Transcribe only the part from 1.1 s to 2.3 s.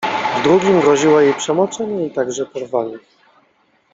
jej przemoczenie i